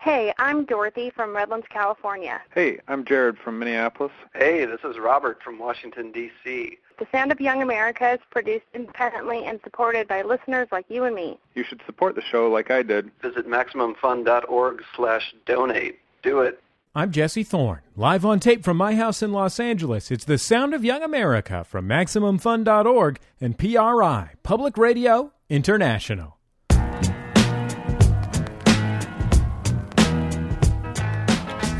[0.00, 2.40] Hey, I'm Dorothy from Redlands, California.
[2.54, 4.12] Hey, I'm Jared from Minneapolis.
[4.34, 6.78] Hey, this is Robert from Washington, D.C.
[6.98, 11.14] The Sound of Young America is produced independently and supported by listeners like you and
[11.14, 11.38] me.
[11.54, 13.10] You should support the show like I did.
[13.20, 15.98] Visit MaximumFun.org slash donate.
[16.22, 16.62] Do it.
[16.94, 20.10] I'm Jesse Thorne, live on tape from my house in Los Angeles.
[20.10, 26.39] It's the Sound of Young America from MaximumFun.org and PRI, Public Radio International.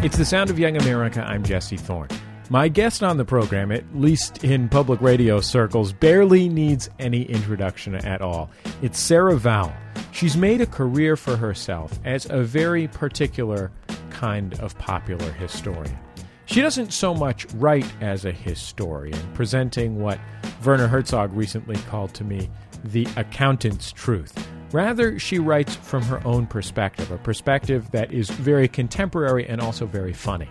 [0.03, 1.23] It's the Sound of Young America.
[1.23, 2.09] I'm Jesse Thorne.
[2.49, 7.95] My guest on the program, at least in public radio circles, barely needs any introduction
[7.97, 8.49] at all.
[8.81, 9.75] It's Sarah Vowell.
[10.11, 13.71] She's made a career for herself as a very particular
[14.09, 15.99] kind of popular historian.
[16.47, 20.19] She doesn't so much write as a historian, presenting what
[20.65, 22.49] Werner Herzog recently called to me
[22.85, 24.33] the accountant's truth.
[24.73, 29.85] Rather, she writes from her own perspective, a perspective that is very contemporary and also
[29.85, 30.49] very funny.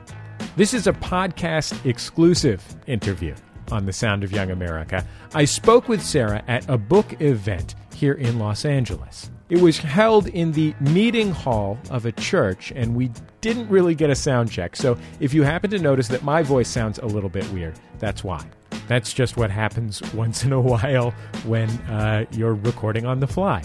[0.58, 3.34] This is a podcast exclusive interview
[3.71, 5.05] on the Sound of Young America.
[5.34, 9.30] I spoke with Sarah at a book event here in Los Angeles.
[9.49, 14.10] It was held in the meeting hall of a church, and we didn't really get
[14.10, 14.76] a sound check.
[14.76, 18.24] So if you happen to notice that my voice sounds a little bit weird, that's
[18.24, 18.46] why.
[18.88, 21.12] That's just what happens once in a while
[21.46, 23.63] when uh, you're recording on the fly.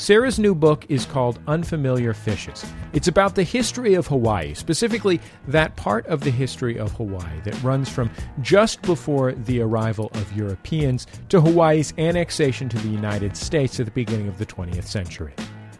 [0.00, 2.64] Sarah's new book is called Unfamiliar Fishes.
[2.94, 7.62] It's about the history of Hawaii, specifically that part of the history of Hawaii that
[7.62, 13.78] runs from just before the arrival of Europeans to Hawaii's annexation to the United States
[13.78, 15.34] at the beginning of the 20th century.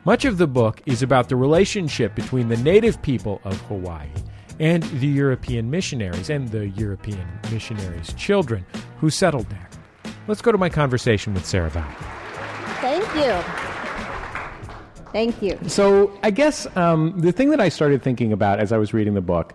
[0.04, 4.10] Much of the book is about the relationship between the native people of Hawaii
[4.58, 8.66] and the European missionaries and the European missionaries' children
[8.98, 9.70] who settled there.
[10.28, 11.94] Let's go to my conversation with Sarah Vowell.
[12.82, 13.69] Thank you.
[15.12, 15.58] Thank you.
[15.66, 19.14] So, I guess um, the thing that I started thinking about as I was reading
[19.14, 19.54] the book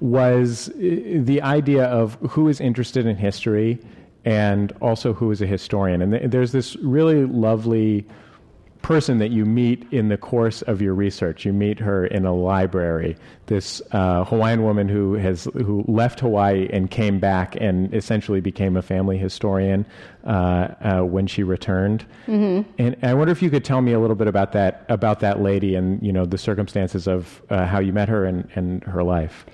[0.00, 3.78] was uh, the idea of who is interested in history
[4.24, 6.02] and also who is a historian.
[6.02, 8.04] And th- there's this really lovely
[8.86, 11.44] person that you meet in the course of your research.
[11.44, 13.16] You meet her in a library.
[13.46, 18.76] This uh, Hawaiian woman who has who left Hawaii and came back and essentially became
[18.76, 19.84] a family historian
[20.24, 22.06] uh, uh, when she returned.
[22.28, 22.70] Mm-hmm.
[22.78, 25.42] And I wonder if you could tell me a little bit about that about that
[25.42, 29.02] lady and you know the circumstances of uh, how you met her and, and her
[29.02, 29.46] life.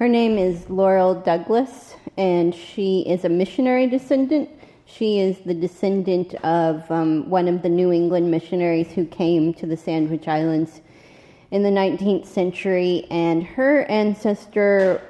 [0.00, 4.50] Her name is Laurel Douglas, and she is a missionary descendant
[4.92, 9.66] she is the descendant of um, one of the New England missionaries who came to
[9.66, 10.80] the Sandwich Islands
[11.50, 15.02] in the 19th century, and her ancestor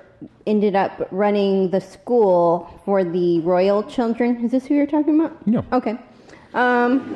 [0.46, 4.44] ended up running the school for the royal children.
[4.44, 5.46] Is this who you're talking about?
[5.46, 5.64] No.
[5.72, 5.98] Okay.
[6.54, 7.14] Um,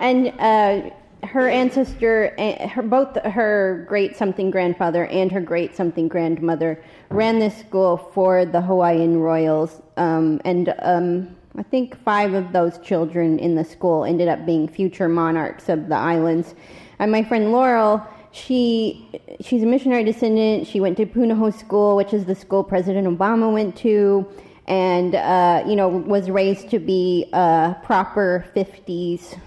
[0.00, 0.90] and uh,
[1.26, 7.38] her ancestor, eh, her, both her great something grandfather and her great something grandmother ran
[7.38, 13.38] this school for the Hawaiian royals, um, and um, I think five of those children
[13.38, 16.54] in the school ended up being future monarchs of the islands.
[16.98, 19.08] And my friend Laurel, she
[19.40, 20.66] she's a missionary descendant.
[20.66, 24.26] She went to Punahou School, which is the school President Obama went to,
[24.66, 29.38] and uh, you know was raised to be a proper '50s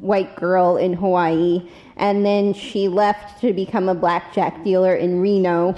[0.00, 1.68] white girl in Hawaii.
[1.98, 5.74] And then she left to become a blackjack dealer in Reno,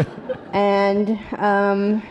[0.52, 1.16] and.
[1.38, 2.02] Um,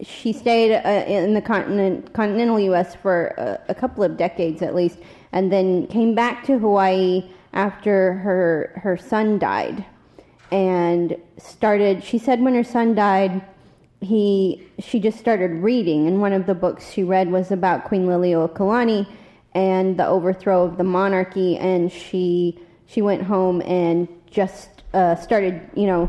[0.00, 2.94] she stayed uh, in the continent, continental U.S.
[2.94, 4.98] for a, a, couple of decades at least,
[5.32, 9.84] and then came back to Hawaii after her her son died,
[10.52, 12.04] and started.
[12.04, 13.44] She said when her son died,
[14.00, 18.06] he she just started reading, and one of the books she read was about Queen
[18.06, 19.06] Liliuokalani
[19.54, 25.60] and the overthrow of the monarchy, and she she went home and just uh, started,
[25.74, 26.08] you know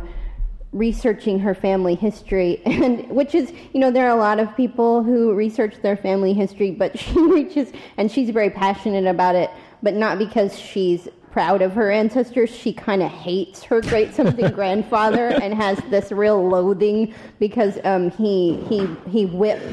[0.71, 2.61] researching her family history.
[2.65, 6.33] And which is you know there are a lot of people who research their family
[6.33, 9.49] history but she reaches and she's very passionate about it
[9.81, 12.49] but not because she's proud of her ancestors.
[12.49, 18.11] She kind of hates her great something grandfather and has this real loathing because um,
[18.11, 19.63] he he he whipped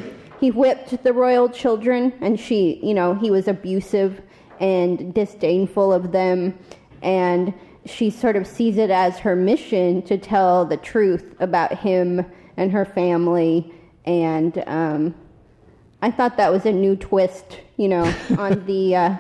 [0.41, 4.21] he whipped the royal children and she you know he was abusive
[4.61, 6.59] and disdainful of them.
[7.03, 7.55] And
[7.87, 12.25] she sort of sees it as her mission to tell the truth about him
[12.57, 13.73] and her family.
[14.05, 15.15] And um,
[16.03, 18.05] I thought that was a new twist, you know,
[18.39, 19.17] on the uh,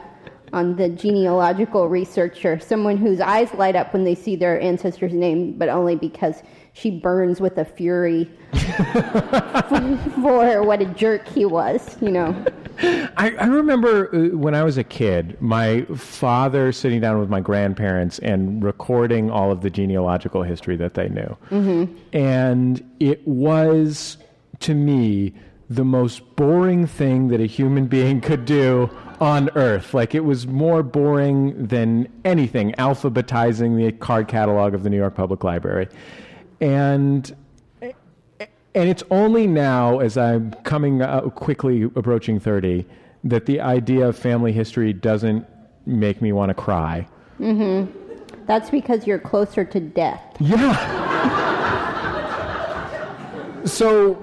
[0.53, 5.53] on the genealogical researcher, someone whose eyes light up when they see their ancestor's name,
[5.59, 6.43] but only because
[6.73, 12.45] she burns with a fury for, for what a jerk he was, you know.
[13.17, 17.41] I, I remember uh, when I was a kid, my father sitting down with my
[17.41, 21.37] grandparents and recording all of the genealogical history that they knew.
[21.51, 21.97] Mm-hmm.
[22.13, 24.19] And it was,
[24.61, 25.33] to me,
[25.69, 28.91] the most boring thing that a human being could do
[29.21, 29.95] on earth.
[29.95, 35.15] Like it was more boring than anything, alphabetizing the card catalog of the New York
[35.15, 35.89] Public Library.
[36.61, 37.35] And
[38.77, 42.85] and it's only now, as I'm coming uh, quickly approaching 30,
[43.25, 45.47] that the idea of family history doesn't
[45.87, 47.09] make me want to cry.
[47.41, 47.91] Mm-hmm.
[48.47, 50.21] That's because you're closer to death.
[50.41, 50.75] Yeah.
[53.65, 54.23] so,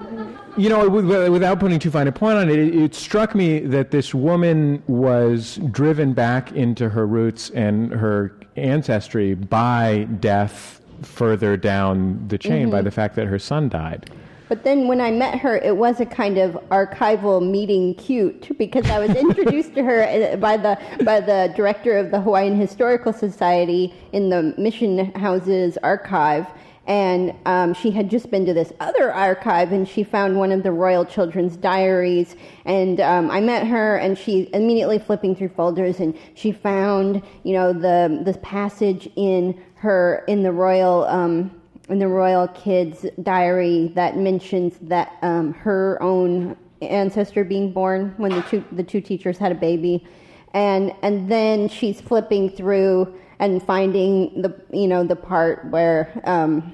[0.56, 3.90] you know, without putting too fine a point on it, it, it struck me that
[3.90, 12.28] this woman was driven back into her roots and her ancestry by death further down
[12.28, 12.70] the chain mm-hmm.
[12.70, 14.08] by the fact that her son died.
[14.48, 18.88] But then when I met her, it was a kind of archival meeting cute because
[18.90, 23.12] I was introduced to her uh, by the by the director of the Hawaiian Historical
[23.12, 26.46] Society in the Mission Houses archive.
[26.86, 30.62] And um, she had just been to this other archive, and she found one of
[30.62, 32.36] the Royal Children's Diaries.
[32.66, 37.54] And um, I met her, and she immediately flipping through folders, and she found, you
[37.54, 41.04] know, the this passage in her in the Royal.
[41.04, 41.50] Um,
[41.88, 48.32] in the royal kid's diary that mentions that um, her own ancestor being born when
[48.32, 50.06] the two the two teachers had a baby,
[50.54, 56.72] and and then she's flipping through and finding the you know the part where um,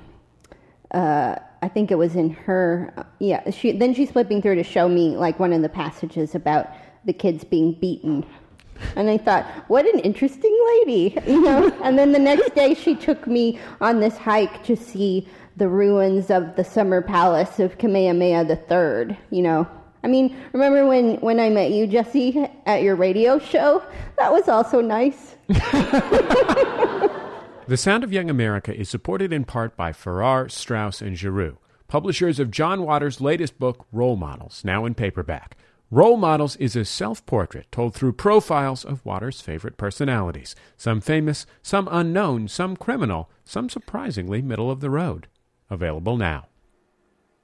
[0.93, 4.89] uh, I think it was in her yeah she then she's flipping through to show
[4.89, 6.69] me like one of the passages about
[7.05, 8.25] the kids being beaten
[8.97, 11.71] and I thought, what an interesting lady, you know.
[11.82, 16.31] and then the next day, she took me on this hike to see the ruins
[16.31, 19.17] of the summer palace of Kamehameha III.
[19.31, 19.69] You know,
[20.03, 23.82] I mean, remember when when I met you, Jesse, at your radio show?
[24.19, 25.37] That was also nice.
[25.49, 27.11] the
[27.76, 32.50] Sound of Young America is supported in part by Farrar, Straus, and Giroux, publishers of
[32.50, 35.56] John Waters' latest book, Role Models, now in paperback.
[35.92, 41.46] Role Models is a self portrait told through profiles of Waters' favorite personalities, some famous,
[41.62, 45.26] some unknown, some criminal, some surprisingly middle of the road.
[45.69, 46.46] Available now.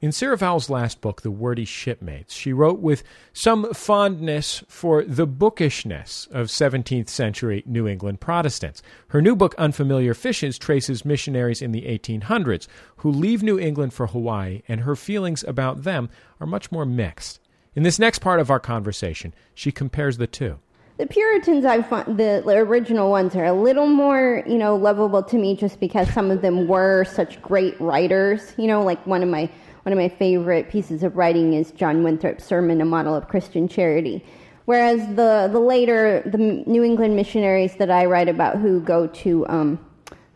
[0.01, 3.03] In Sarah Vowell's last book, The Wordy Shipmates, she wrote with
[3.33, 8.81] some fondness for the bookishness of 17th century New England Protestants.
[9.09, 14.07] Her new book, Unfamiliar Fishes, traces missionaries in the 1800s who leave New England for
[14.07, 17.41] Hawaii, and her feelings about them are much more mixed.
[17.77, 20.59] In this next part of our conversation, she compares the two.
[20.97, 25.37] The Puritans, I find the original ones are a little more, you know, lovable to
[25.37, 28.55] me, just because some of them were such great writers.
[28.57, 29.51] You know, like one of my
[29.83, 33.69] one of my favorite pieces of writing is John Winthrop's sermon, "A Model of Christian
[33.69, 34.25] Charity."
[34.65, 39.47] Whereas the the later the New England missionaries that I write about who go to
[39.49, 39.79] um,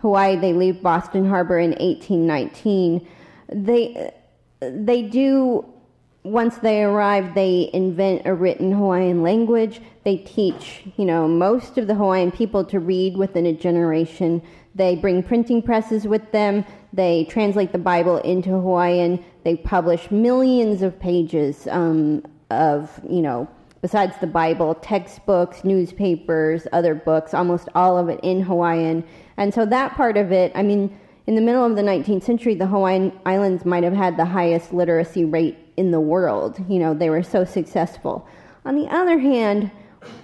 [0.03, 3.09] Hawaii, they leave Boston Harbor in 1819.
[3.49, 4.13] They
[4.61, 5.65] they do
[6.23, 9.81] once they arrive, they invent a written Hawaiian language.
[10.05, 14.43] They teach, you know, most of the Hawaiian people to read within a generation.
[14.75, 16.65] They bring printing presses with them.
[16.93, 19.25] They translate the Bible into Hawaiian.
[19.45, 23.49] They publish millions of pages um, of, you know,
[23.81, 29.05] besides the Bible, textbooks, newspapers, other books, almost all of it in Hawaiian.
[29.39, 30.95] And so that part of it, I mean,
[31.27, 34.75] in the middle of the 19th century, the Hawaiian Islands might have had the highest
[34.75, 36.63] literacy rate in the world.
[36.69, 38.29] You know, they were so successful.
[38.67, 39.71] On the other hand,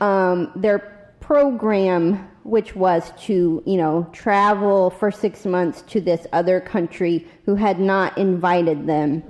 [0.00, 0.78] um, their
[1.20, 7.54] program, which was to, you know, travel for six months to this other country who
[7.54, 9.22] had not invited them,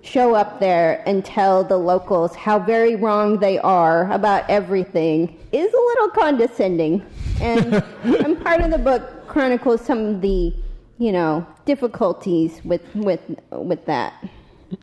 [0.00, 5.72] show up there and tell the locals how very wrong they are about everything, is
[5.72, 7.04] a little condescending.
[7.42, 7.74] And,
[8.04, 10.54] and part of the book chronicles some of the,
[10.96, 14.14] you know, difficulties with, with, with that.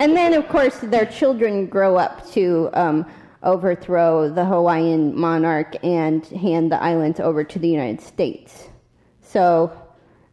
[0.00, 3.06] and then, of course, their children grow up to um,
[3.42, 8.68] overthrow the Hawaiian monarch and hand the islands over to the United States.
[9.22, 9.72] So,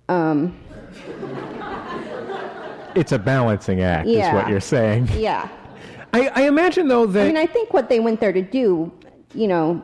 [0.10, 0.58] um,
[2.96, 5.10] it's a balancing act, yeah, is what you're saying.
[5.16, 5.50] Yeah.
[6.14, 7.24] I, I imagine, though, that.
[7.24, 8.92] I mean, I think what they went there to do,
[9.34, 9.84] you know,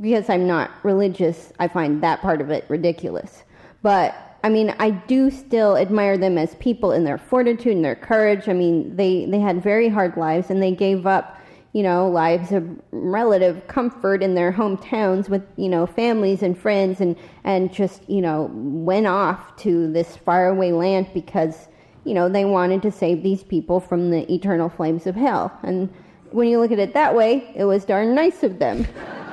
[0.00, 3.44] because I'm not religious, I find that part of it ridiculous.
[3.82, 4.14] But
[4.44, 8.46] I mean, I do still admire them as people in their fortitude and their courage.
[8.46, 11.40] I mean, they, they had very hard lives and they gave up,
[11.72, 17.00] you know, lives of relative comfort in their hometowns with, you know, families and friends
[17.00, 21.68] and, and just, you know, went off to this faraway land because,
[22.04, 25.58] you know, they wanted to save these people from the eternal flames of hell.
[25.62, 25.88] And
[26.32, 28.86] when you look at it that way, it was darn nice of them.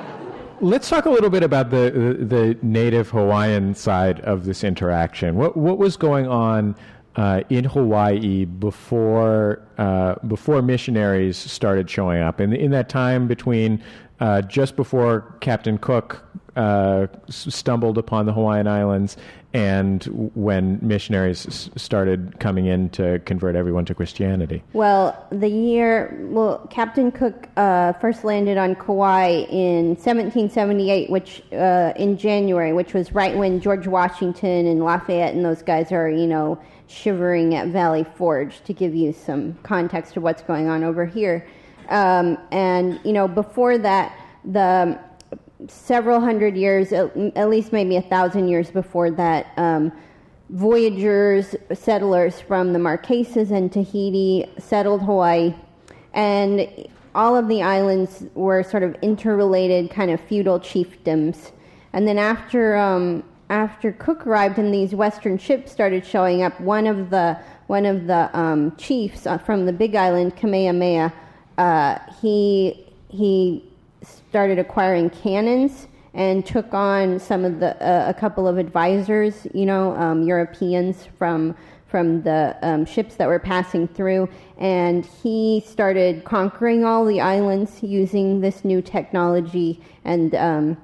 [0.62, 1.90] Let's talk a little bit about the,
[2.20, 5.34] the, the native Hawaiian side of this interaction.
[5.34, 6.76] What what was going on
[7.16, 12.40] uh, in Hawaii before uh, before missionaries started showing up?
[12.40, 13.82] and in that time between
[14.20, 16.24] uh, just before Captain Cook
[16.56, 19.16] uh, stumbled upon the Hawaiian Islands
[19.54, 20.04] and
[20.34, 24.62] when missionaries started coming in to convert everyone to Christianity?
[24.72, 31.92] Well, the year, well, Captain Cook uh, first landed on Kauai in 1778, which uh,
[31.96, 36.26] in January, which was right when George Washington and Lafayette and those guys are, you
[36.26, 36.58] know,
[36.92, 38.62] shivering at Valley Forge.
[38.64, 41.46] To give you some context of what's going on over here,
[41.88, 44.98] um, and you know, before that, the
[45.68, 49.92] several hundred years, at, at least maybe a thousand years before that, um,
[50.50, 55.54] voyagers, settlers from the Marquesas and Tahiti settled Hawaii,
[56.12, 56.68] and
[57.14, 61.52] all of the islands were sort of interrelated, kind of feudal chiefdoms.
[61.92, 63.22] And then after um,
[63.52, 68.06] after Cook arrived and these Western ships started showing up, one of the one of
[68.06, 71.12] the um, chiefs uh, from the Big Island, Kamehameha,
[71.58, 73.62] uh, he he
[74.02, 79.66] started acquiring cannons and took on some of the uh, a couple of advisors, you
[79.66, 81.54] know, um, Europeans from
[81.88, 87.82] from the um, ships that were passing through, and he started conquering all the islands
[87.82, 90.74] using this new technology and um,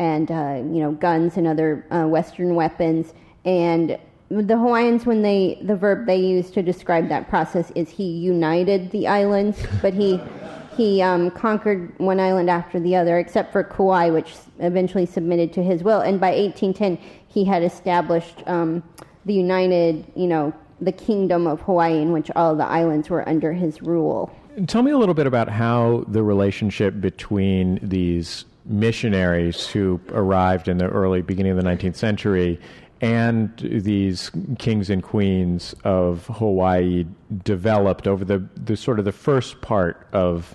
[0.00, 3.12] and uh, you know guns and other uh, Western weapons.
[3.44, 3.98] And
[4.30, 8.90] the Hawaiians, when they the verb they use to describe that process is he united
[8.90, 10.18] the islands, but he
[10.74, 15.62] he um, conquered one island after the other, except for Kauai, which eventually submitted to
[15.62, 16.00] his will.
[16.00, 18.82] And by 1810, he had established um,
[19.26, 23.52] the united, you know, the kingdom of Hawaii, in which all the islands were under
[23.52, 24.34] his rule.
[24.66, 30.78] Tell me a little bit about how the relationship between these missionaries who arrived in
[30.78, 32.60] the early beginning of the 19th century
[33.00, 37.06] and these kings and queens of Hawaii
[37.44, 40.54] developed over the, the sort of the first part of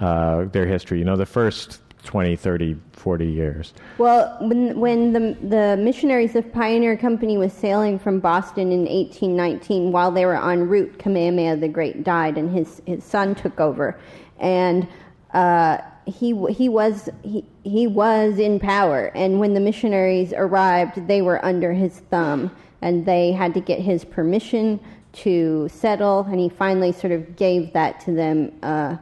[0.00, 3.74] uh, their history, you know, the first 20, 30, 40 years.
[3.98, 9.92] Well, when, when the, the missionaries of Pioneer Company was sailing from Boston in 1819,
[9.92, 13.98] while they were en route, Kamehameha the Great died and his, his son took over.
[14.38, 14.86] And
[15.32, 21.22] uh, he he was he he was in power, and when the missionaries arrived, they
[21.22, 24.80] were under his thumb, and they had to get his permission
[25.12, 28.96] to settle, and he finally sort of gave that to them uh,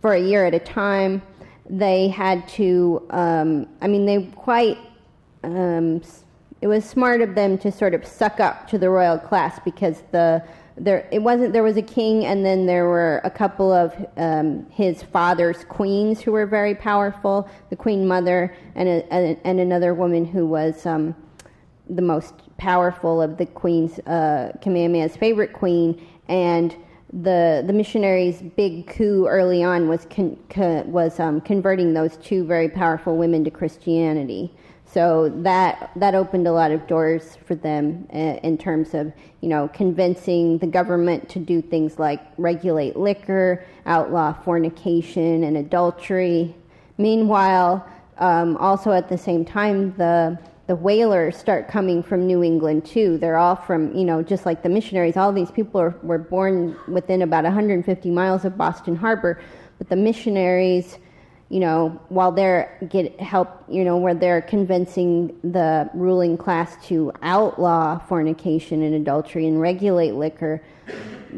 [0.00, 1.22] for a year at a time.
[1.70, 4.78] They had to, um, I mean, they quite.
[5.42, 6.02] Um,
[6.60, 10.02] it was smart of them to sort of suck up to the royal class because
[10.12, 10.42] the
[10.76, 14.66] there it wasn't there was a king and then there were a couple of um,
[14.70, 19.12] his father's queens who were very powerful the queen mother and a,
[19.46, 21.14] and another woman who was um,
[21.90, 26.76] the most powerful of the queens uh, Kamehameha's favorite queen and
[27.22, 32.44] the the missionaries' big coup early on was con, con, was um, converting those two
[32.44, 34.52] very powerful women to Christianity.
[34.94, 39.48] So that that opened a lot of doors for them uh, in terms of you
[39.48, 46.54] know convincing the government to do things like regulate liquor, outlaw fornication and adultery.
[46.96, 47.84] Meanwhile,
[48.18, 53.18] um, also at the same time, the the whalers start coming from New England too.
[53.18, 55.16] They're all from you know just like the missionaries.
[55.16, 59.40] All these people are, were born within about 150 miles of Boston Harbor,
[59.76, 60.98] but the missionaries
[61.50, 67.12] you know, while they're get help, you know, where they're convincing the ruling class to
[67.22, 70.62] outlaw fornication and adultery and regulate liquor,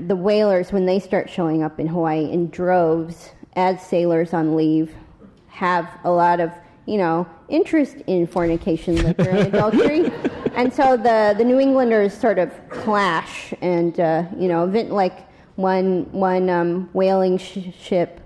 [0.06, 4.94] the whalers, when they start showing up in Hawaii in droves as sailors on leave,
[5.48, 6.52] have a lot of,
[6.84, 10.12] you know, interest in fornication, liquor, and adultery.
[10.54, 15.28] And so the, the New Englanders sort of clash, and, uh, you know, event like
[15.56, 18.20] one, one um, whaling sh- ship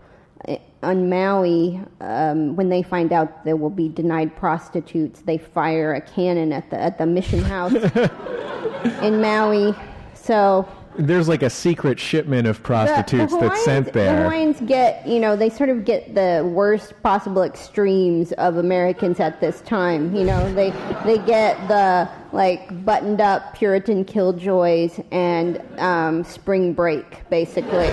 [0.82, 6.00] on Maui, um, when they find out there will be denied prostitutes, they fire a
[6.00, 7.74] cannon at the at the mission house
[9.02, 9.74] in Maui.
[10.14, 14.16] So there's like a secret shipment of prostitutes the, the that's sent there.
[14.16, 19.20] The Hawaiians get, you know, they sort of get the worst possible extremes of Americans
[19.20, 20.14] at this time.
[20.14, 20.70] You know, they
[21.04, 27.90] they get the like buttoned up Puritan killjoys and um, spring break, basically.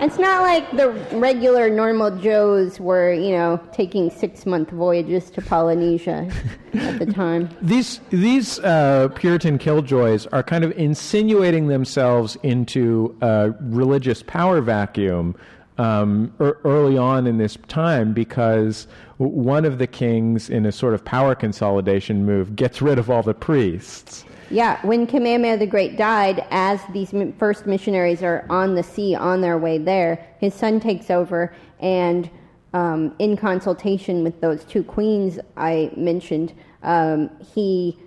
[0.00, 5.42] It's not like the regular normal Joes were, you know, taking six month voyages to
[5.42, 6.30] Polynesia
[6.72, 7.50] at the time.
[7.62, 15.36] These these uh, Puritan killjoys are kind of insinuating themselves into a religious power vacuum
[15.80, 20.92] um, er, early on in this time because one of the kings, in a sort
[20.92, 24.24] of power consolidation move, gets rid of all the priests.
[24.50, 29.40] Yeah, when Kamehameha the Great died, as these first missionaries are on the sea on
[29.40, 32.28] their way there, his son takes over and,
[32.74, 37.98] um, in consultation with those two queens I mentioned, um, he,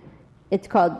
[0.51, 0.93] it's called,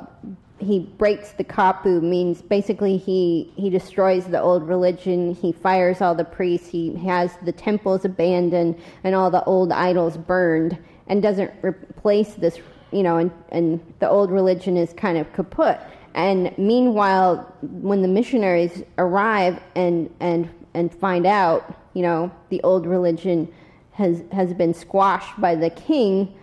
[0.64, 6.16] he breaks the kapu, means basically he, he destroys the old religion, he fires all
[6.16, 10.78] the priests, he has the temples abandoned and all the old idols burned,
[11.08, 12.60] and doesn't replace this
[12.94, 15.80] you know, and, and the old religion is kind of kaput.
[16.14, 22.86] And meanwhile, when the missionaries arrive and, and, and find out, you know, the old
[22.86, 23.52] religion
[23.94, 26.36] has, has been squashed by the king,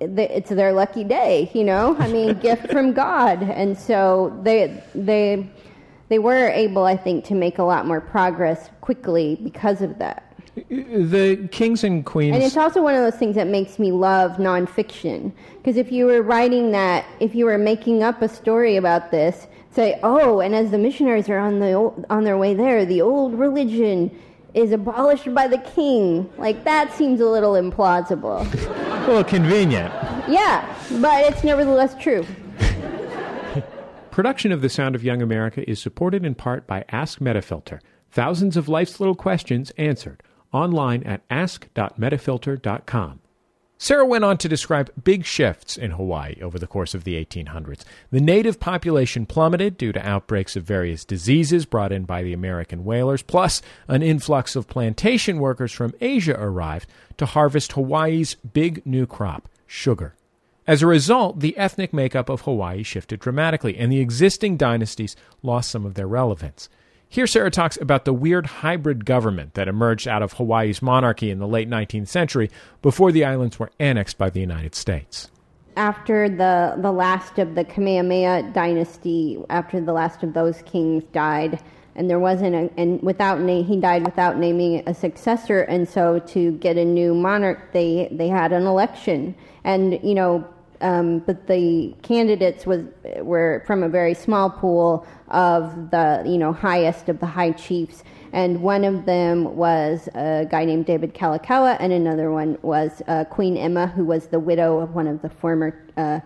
[0.00, 1.96] it's their lucky day, you know?
[1.98, 3.42] I mean, gift from God.
[3.42, 5.48] And so they, they,
[6.08, 10.26] they were able, I think, to make a lot more progress quickly because of that.
[10.68, 12.34] The kings and queens.
[12.34, 15.32] And it's also one of those things that makes me love nonfiction.
[15.58, 19.46] Because if you were writing that, if you were making up a story about this,
[19.70, 23.34] say, oh, and as the missionaries are on the on their way there, the old
[23.34, 24.10] religion
[24.54, 26.30] is abolished by the king.
[26.38, 28.40] Like that seems a little implausible.
[29.04, 29.92] a little convenient.
[30.28, 32.26] Yeah, but it's nevertheless true.
[34.10, 37.80] Production of The Sound of Young America is supported in part by Ask Metafilter.
[38.10, 43.20] Thousands of life's little questions answered online at ask.metafilter.com.
[43.82, 47.82] Sarah went on to describe big shifts in Hawaii over the course of the 1800s.
[48.10, 52.84] The native population plummeted due to outbreaks of various diseases brought in by the American
[52.84, 59.06] whalers, plus an influx of plantation workers from Asia arrived to harvest Hawaii's big new
[59.06, 60.14] crop, sugar.
[60.66, 65.70] As a result, the ethnic makeup of Hawaii shifted dramatically, and the existing dynasties lost
[65.70, 66.68] some of their relevance.
[67.12, 71.40] Here, Sarah talks about the weird hybrid government that emerged out of Hawaii's monarchy in
[71.40, 72.48] the late 19th century
[72.82, 75.28] before the islands were annexed by the United States.
[75.76, 81.60] After the, the last of the Kamehameha dynasty, after the last of those kings died,
[81.96, 86.20] and there wasn't a, and without na- he died without naming a successor, and so
[86.20, 90.46] to get a new monarch, they they had an election, and you know
[90.80, 92.84] um, but the candidates was
[93.18, 98.02] were from a very small pool of the you know highest of the high chiefs,
[98.32, 103.24] and one of them was a guy named David Kalakaua, and another one was uh,
[103.24, 106.20] Queen Emma, who was the widow of one of the former uh,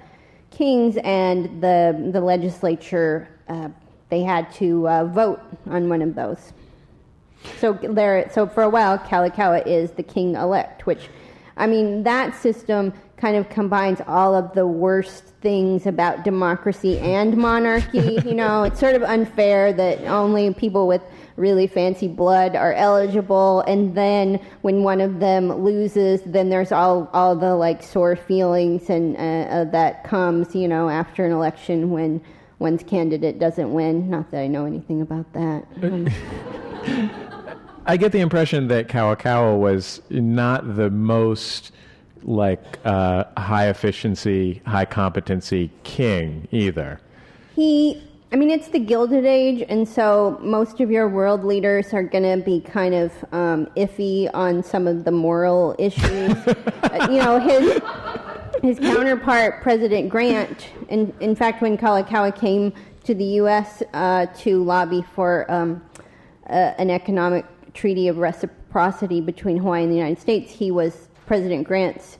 [0.50, 3.68] kings, and the the legislature uh,
[4.08, 6.52] they had to uh, vote on one of those.
[7.58, 11.08] So there, so for a while, Kalakaua is the king elect, which,
[11.56, 12.92] I mean, that system
[13.24, 18.18] kind of combines all of the worst things about democracy and monarchy.
[18.26, 21.00] you know, it's sort of unfair that only people with
[21.36, 27.10] really fancy blood are eligible and then when one of them loses then there's all
[27.12, 31.90] all the like sore feelings and uh, uh, that comes you know after an election
[31.90, 32.22] when
[32.60, 35.66] one's candidate doesn't win not that i know anything about that
[37.86, 41.72] i get the impression that kalakaua was not the most
[42.24, 47.00] like uh, high efficiency, high competency king either.
[47.54, 52.02] He, I mean, it's the Gilded Age, and so most of your world leaders are
[52.02, 56.04] going to be kind of um, iffy on some of the moral issues.
[56.46, 57.80] uh, you know, his
[58.62, 62.72] his counterpart, President Grant, in, in fact, when Kalakaua came
[63.04, 63.82] to the U.S.
[63.92, 65.84] Uh, to lobby for um,
[66.48, 71.66] uh, an economic treaty of reciprocity between Hawaii and the United States, he was President
[71.66, 72.18] Grant's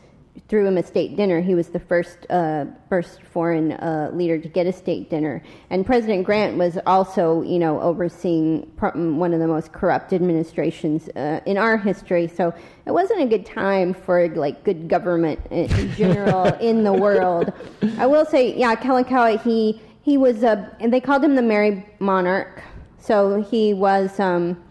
[0.49, 1.41] threw him a state dinner.
[1.41, 5.87] He was the first uh, first foreign uh, leader to get a state dinner, and
[5.87, 11.41] President Grant was also, you know, overseeing mm, one of the most corrupt administrations uh,
[11.47, 12.27] in our history.
[12.27, 12.53] So
[12.87, 17.53] it wasn't a good time for like good government in general in the world.
[17.99, 21.87] I will say, yeah, Kalakaua, he he was a, and they called him the Merry
[21.99, 22.63] Monarch.
[22.99, 24.63] So he was, um,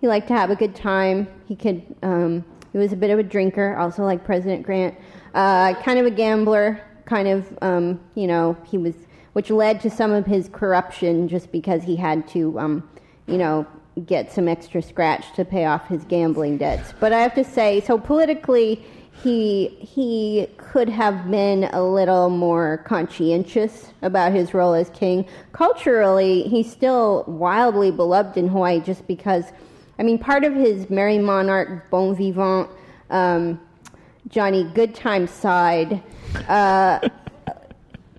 [0.00, 1.28] he liked to have a good time.
[1.46, 1.82] He could.
[2.02, 4.96] Um, he was a bit of a drinker, also like President Grant.
[5.34, 8.94] Uh, kind of a gambler, kind of, um, you know, he was,
[9.34, 12.88] which led to some of his corruption just because he had to, um,
[13.26, 13.66] you know,
[14.06, 16.94] get some extra scratch to pay off his gambling debts.
[16.98, 18.82] But I have to say, so politically,
[19.22, 25.26] he he could have been a little more conscientious about his role as king.
[25.52, 29.44] Culturally, he's still wildly beloved in Hawaii just because
[30.02, 32.68] I mean, part of his Merry Monarch, Bon Vivant,
[33.08, 33.60] um,
[34.26, 36.02] Johnny Goodtime side,
[36.48, 37.08] uh,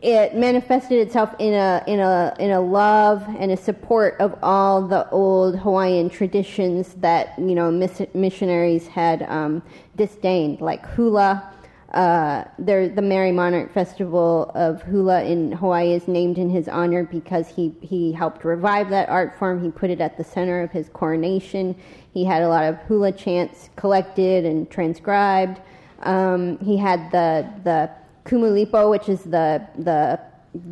[0.02, 4.88] it manifested itself in a in a in a love and a support of all
[4.88, 9.62] the old Hawaiian traditions that you know miss- missionaries had um,
[9.98, 11.52] disdained, like hula.
[11.94, 17.48] Uh, the Merrie Monarch Festival of Hula in Hawaii is named in his honor because
[17.48, 19.64] he, he helped revive that art form.
[19.64, 21.76] He put it at the center of his coronation.
[22.12, 25.62] He had a lot of hula chants collected and transcribed.
[26.00, 27.90] Um, he had the the
[28.26, 30.20] Kumulipo, which is the the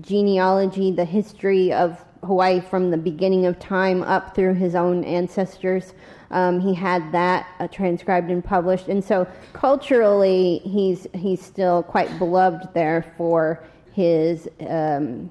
[0.01, 5.93] genealogy, the history of Hawaii from the beginning of time up through his own ancestors.
[6.31, 12.17] Um, he had that uh, transcribed and published, and so culturally, he's he's still quite
[12.17, 13.63] beloved there for
[13.93, 15.29] his um,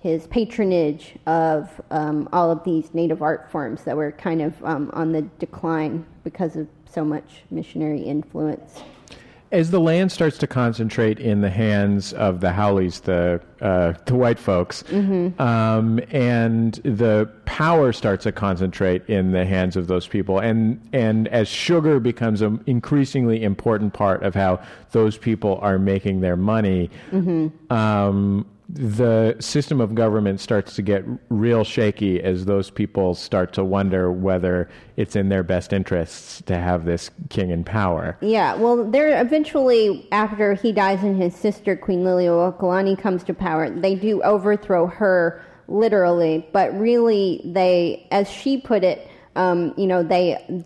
[0.00, 4.90] his patronage of um, all of these native art forms that were kind of um,
[4.92, 8.82] on the decline because of so much missionary influence
[9.54, 14.14] as the land starts to concentrate in the hands of the haoles, the uh, the
[14.14, 15.40] white folks, mm-hmm.
[15.40, 21.28] um, and the power starts to concentrate in the hands of those people, and and
[21.28, 26.90] as sugar becomes an increasingly important part of how those people are making their money,
[27.12, 27.72] mm-hmm.
[27.72, 33.64] um, the system of government starts to get real shaky as those people start to
[33.64, 38.16] wonder whether it's in their best interests to have this king in power.
[38.20, 43.68] Yeah, well, they're eventually, after he dies and his sister, Queen Liliuokalani, comes to power,
[43.68, 50.02] they do overthrow her literally, but really, they, as she put it, um, you know,
[50.02, 50.64] they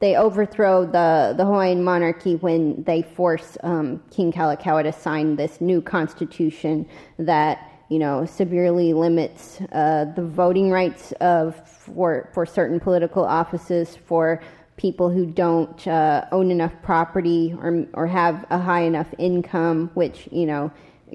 [0.00, 5.60] they overthrow the, the Hawaiian monarchy when they force um, King Kalakaua to sign this
[5.60, 6.86] new constitution
[7.18, 13.96] that you know severely limits uh, the voting rights of for for certain political offices
[13.96, 14.42] for
[14.76, 20.28] people who don't uh, own enough property or or have a high enough income, which
[20.32, 20.70] you know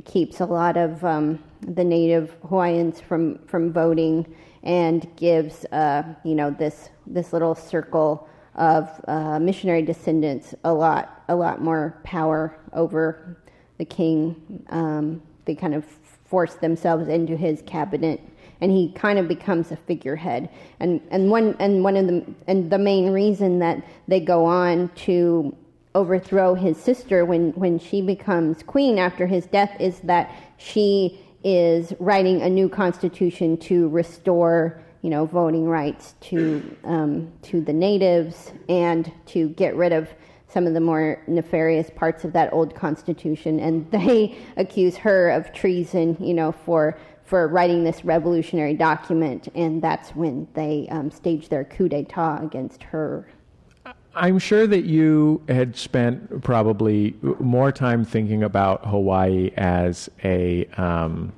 [0.06, 4.26] keeps a lot of um, the native Hawaiians from from voting
[4.64, 8.28] and gives uh, you know this this little circle
[8.60, 13.38] of uh, missionary descendants a lot a lot more power over
[13.78, 14.64] the king.
[14.70, 15.86] Um, they kind of
[16.26, 18.22] force themselves into his cabinet,
[18.62, 20.50] and he kind of becomes a figurehead.
[20.82, 24.90] And and one and one of the and the main reason that they go on
[25.08, 25.56] to
[25.96, 31.94] overthrow his sister when when she becomes queen after his death is that she is
[32.00, 38.52] writing a new constitution to restore you know, voting rights to um, to the natives
[38.68, 40.10] and to get rid of
[40.48, 43.60] some of the more nefarious parts of that old constitution.
[43.60, 49.50] And they accuse her of treason, you know, for for writing this revolutionary document.
[49.54, 53.28] And that's when they um, staged their coup d'état against her.
[54.16, 61.32] I'm sure that you had spent probably more time thinking about Hawaii as a um,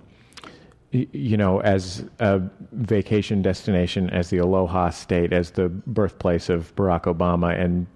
[0.92, 2.42] you know, as a
[2.74, 7.88] vacation destination, as the Aloha State, as the birthplace of Barack Obama, and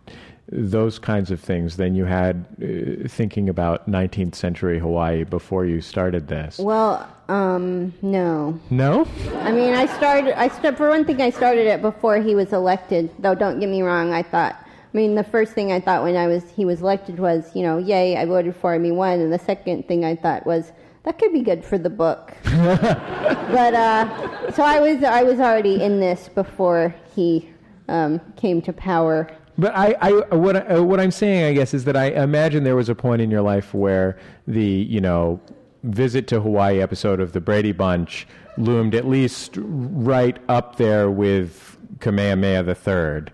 [0.47, 5.81] those kinds of things than you had uh, thinking about 19th century Hawaii before you
[5.81, 6.60] started this?
[6.60, 8.60] Well, um, no.
[8.69, 9.08] No?
[9.39, 12.53] I mean, I started, I st- for one thing, I started it before he was
[12.53, 16.03] elected, though don't get me wrong, I thought, I mean, the first thing I thought
[16.03, 18.91] when I was, he was elected was, you know, yay, I voted for him, he
[18.91, 20.71] won, and the second thing I thought was,
[21.05, 22.33] that could be good for the book.
[22.43, 27.49] but uh, so I was I was already in this before he
[27.87, 29.29] um, came to power.
[29.57, 32.75] But I, I what I, what I'm saying, I guess, is that I imagine there
[32.75, 35.39] was a point in your life where the you know
[35.83, 41.77] visit to Hawaii episode of the Brady Bunch loomed at least right up there with
[41.99, 43.31] Kamehameha the Third.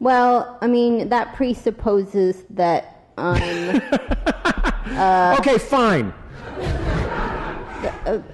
[0.00, 3.82] Well, I mean that presupposes that I'm.
[4.96, 6.14] uh, okay, fine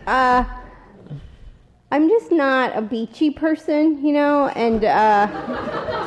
[0.07, 0.45] uh,
[1.93, 5.27] I'm just not a beachy person, you know, and uh,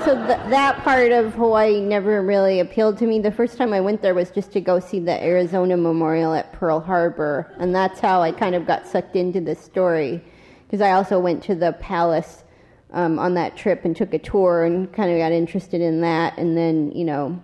[0.03, 3.19] so th- that part of Hawaii never really appealed to me.
[3.19, 6.51] The first time I went there was just to go see the Arizona Memorial at
[6.53, 10.23] Pearl Harbor, and that's how I kind of got sucked into the story.
[10.65, 12.43] Because I also went to the palace
[12.91, 16.37] um, on that trip and took a tour and kind of got interested in that,
[16.37, 17.41] and then you know.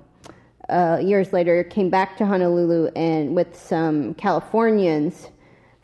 [0.70, 5.31] Uh, years later, came back to Honolulu and with some Californians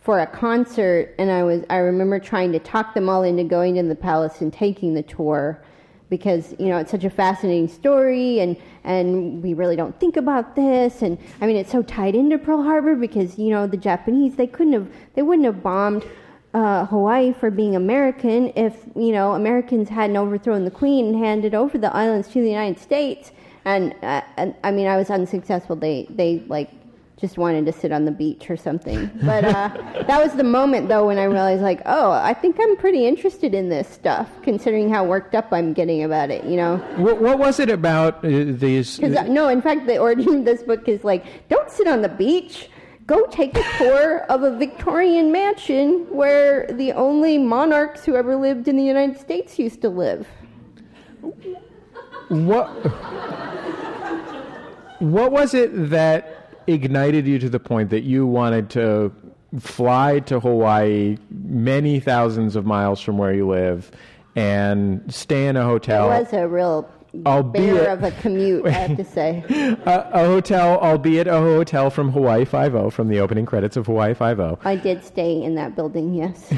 [0.07, 3.75] for a concert, and I was I remember trying to talk them all into going
[3.75, 5.61] to the palace and taking the tour
[6.09, 10.55] because you know it's such a fascinating story and and we really don't think about
[10.55, 14.37] this and I mean it's so tied into Pearl Harbor because you know the Japanese
[14.37, 16.05] they couldn't have they wouldn't have bombed
[16.53, 21.53] uh, Hawaii for being American if you know Americans hadn't overthrown the Queen and handed
[21.53, 23.33] over the islands to the United States.
[23.65, 25.75] And, uh, and I mean, I was unsuccessful.
[25.75, 26.69] They they like
[27.17, 29.09] just wanted to sit on the beach or something.
[29.23, 29.69] But uh,
[30.07, 33.55] that was the moment, though, when I realized, like, oh, I think I'm pretty interested
[33.55, 36.45] in this stuff, considering how worked up I'm getting about it.
[36.45, 36.77] You know.
[36.97, 38.97] What, what was it about uh, these?
[38.97, 42.03] Because uh, no, in fact, the origin of this book is like, don't sit on
[42.03, 42.69] the beach.
[43.07, 48.67] Go take a tour of a Victorian mansion where the only monarchs who ever lived
[48.67, 50.27] in the United States used to live.
[52.27, 52.67] What?
[54.99, 56.36] What was it that
[56.67, 59.11] ignited you to the point that you wanted to
[59.59, 63.91] fly to Hawaii, many thousands of miles from where you live,
[64.35, 66.11] and stay in a hotel.
[66.11, 66.89] It was a real
[67.25, 69.43] albeit, bear of a commute, I have to say.
[69.85, 73.87] a, a, hotel, albeit a hotel from Hawaii Five O, from the opening credits of
[73.87, 74.59] Hawaii Five O.
[74.63, 76.51] I did stay in that building, yes.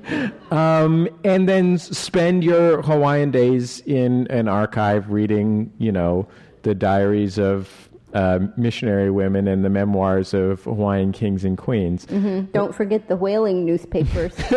[0.50, 6.28] um, and then spend your Hawaiian days in an archive reading, you know,
[6.62, 12.06] the diaries of uh, missionary women and the memoirs of Hawaiian kings and queens.
[12.06, 12.52] Mm-hmm.
[12.52, 14.36] Don't forget the whaling newspapers.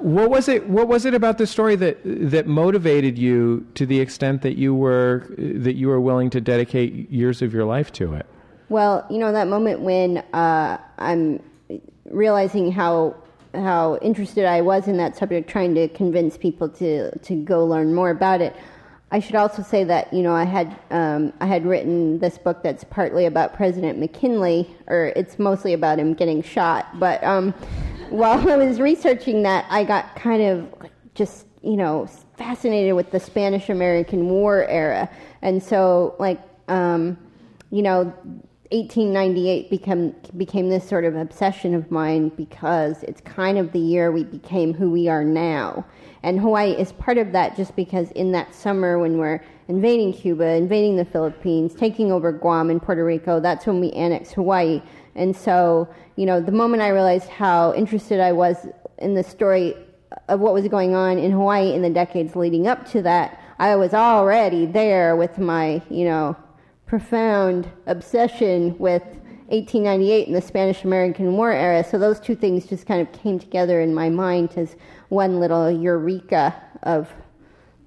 [0.00, 0.68] what was it?
[0.68, 4.74] What was it about the story that that motivated you to the extent that you
[4.74, 8.26] were that you were willing to dedicate years of your life to it?
[8.68, 11.40] Well, you know that moment when uh, I'm
[12.06, 13.14] realizing how
[13.54, 17.94] how interested I was in that subject, trying to convince people to to go learn
[17.94, 18.56] more about it.
[19.12, 22.62] I should also say that you know I had um, I had written this book
[22.62, 26.98] that's partly about President McKinley, or it's mostly about him getting shot.
[26.98, 27.52] But um,
[28.08, 33.20] while I was researching that, I got kind of just you know fascinated with the
[33.20, 35.10] Spanish American War era,
[35.42, 37.18] and so like um,
[37.70, 38.14] you know
[38.72, 44.10] 1898 become became this sort of obsession of mine because it's kind of the year
[44.10, 45.84] we became who we are now
[46.22, 50.44] and Hawaii is part of that just because in that summer when we're invading Cuba,
[50.44, 54.82] invading the Philippines, taking over Guam and Puerto Rico, that's when we annexed Hawaii.
[55.14, 59.74] And so, you know, the moment I realized how interested I was in the story
[60.28, 63.74] of what was going on in Hawaii in the decades leading up to that, I
[63.76, 66.36] was already there with my, you know,
[66.92, 69.02] profound obsession with
[69.48, 71.82] 1898 and the Spanish American War era.
[71.82, 74.76] So those two things just kind of came together in my mind as
[75.08, 77.10] one little eureka of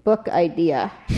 [0.05, 0.91] book idea.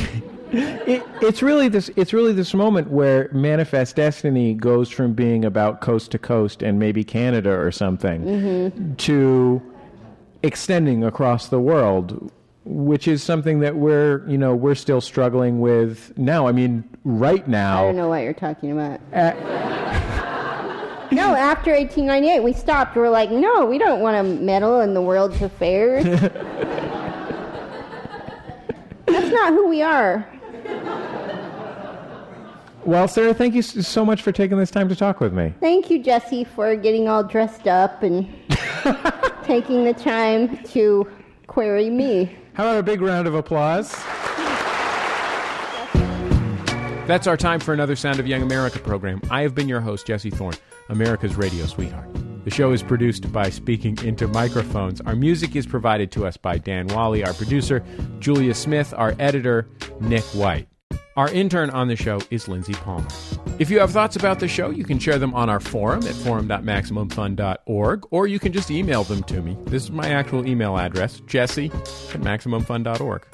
[0.51, 1.89] it, it's really this.
[1.95, 6.77] It's really this moment where Manifest Destiny goes from being about coast to coast and
[6.77, 8.95] maybe Canada or something mm-hmm.
[8.95, 9.61] to
[10.43, 12.33] extending across the world,
[12.67, 16.47] which is something that we're you know we're still struggling with now.
[16.47, 17.83] I mean, right now.
[17.83, 18.99] I don't know what you're talking about.
[19.13, 19.31] Uh,
[21.11, 22.95] no, after 1898, we stopped.
[22.95, 26.03] We are like, no, we don't want to meddle in the world's affairs.
[29.05, 30.27] That's not who we are.
[32.83, 35.53] Well, Sarah, thank you so much for taking this time to talk with me.
[35.59, 38.27] Thank you, Jesse, for getting all dressed up and
[39.43, 41.05] taking the time to
[41.47, 42.33] query me.
[42.57, 43.91] How about a big round of applause?
[47.05, 49.21] That's our time for another Sound of Young America program.
[49.29, 50.55] I have been your host, Jesse Thorne.
[50.89, 52.09] America's radio sweetheart.
[52.45, 55.01] The show is produced by Speaking Into Microphones.
[55.01, 57.85] Our music is provided to us by Dan Wally, our producer,
[58.17, 59.69] Julia Smith, our editor,
[60.01, 60.67] Nick White.
[61.17, 63.07] Our intern on the show is Lindsay Palmer.
[63.57, 66.13] If you have thoughts about the show, you can share them on our forum at
[66.13, 69.57] forum.maximumfun.org, or you can just email them to me.
[69.65, 73.25] This is my actual email address, jesse at maximumfun.org.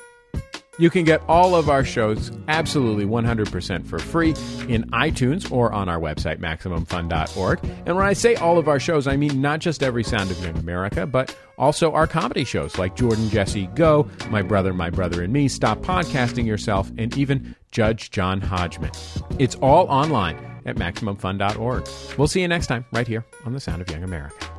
[0.80, 4.30] You can get all of our shows absolutely 100% for free
[4.68, 7.60] in iTunes or on our website, MaximumFun.org.
[7.86, 10.44] And when I say all of our shows, I mean not just every Sound of
[10.44, 15.22] Young America, but also our comedy shows like Jordan Jesse Go, My Brother, My Brother
[15.22, 18.92] and Me, Stop Podcasting Yourself, and even Judge John Hodgman.
[19.38, 21.88] It's all online at MaximumFun.org.
[22.18, 24.50] We'll see you next time, right here on The Sound of Young America.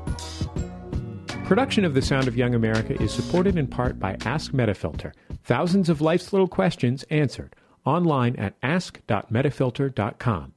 [1.44, 5.12] Production of The Sound of Young America is supported in part by Ask Metafilter.
[5.44, 7.54] Thousands of life's little questions answered
[7.84, 10.53] online at ask.metafilter.com.